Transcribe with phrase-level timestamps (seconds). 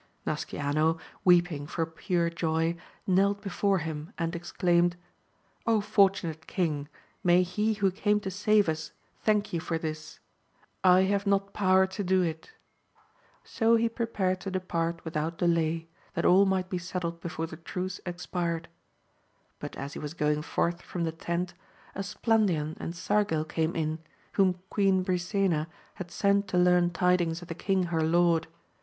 [0.25, 4.95] Nasciano, weeping for pure joy, knelt before him, and exclaimed,
[5.83, 6.87] fortunate king!
[7.23, 10.19] may he who came to save us thank you for this!
[10.83, 12.49] I have not power to do it.
[13.43, 17.57] So he prepared to depart with out delay, that all might be settled before the
[17.57, 18.69] truce expired.
[19.59, 21.53] But as he was going forth from the tent,
[21.95, 23.99] Esplandian and Sargil came in,
[24.33, 28.47] whom Queen Brisena had sent to learn tidings of the king her lord.